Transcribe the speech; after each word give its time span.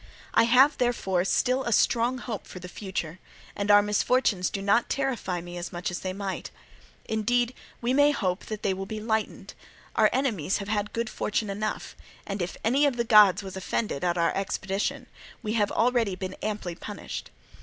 I 0.33 0.45
have, 0.45 0.79
therefore, 0.79 1.23
still 1.25 1.63
a 1.63 1.71
strong 1.71 2.17
hope 2.17 2.47
for 2.47 2.57
the 2.57 2.67
future, 2.67 3.19
and 3.55 3.69
our 3.69 3.83
misfortunes 3.83 4.49
do 4.49 4.59
not 4.59 4.89
terrify 4.89 5.41
me 5.41 5.57
as 5.57 5.71
much 5.71 5.91
as 5.91 5.99
they 5.99 6.11
might. 6.11 6.49
Indeed 7.05 7.53
we 7.81 7.93
may 7.93 8.09
hope 8.09 8.47
that 8.47 8.63
they 8.63 8.73
will 8.73 8.87
be 8.87 8.99
lightened: 8.99 9.53
our 9.95 10.09
enemies 10.11 10.57
have 10.57 10.69
had 10.69 10.91
good 10.91 11.07
fortune 11.11 11.51
enough; 11.51 11.95
and 12.25 12.41
if 12.41 12.57
any 12.65 12.87
of 12.87 12.97
the 12.97 13.03
gods 13.03 13.43
was 13.43 13.55
offended 13.55 14.03
at 14.03 14.17
our 14.17 14.35
expedition, 14.35 15.05
we 15.43 15.53
have 15.53 15.67
been 15.69 15.77
already 15.77 16.17
amply 16.41 16.73
punished. 16.73 17.29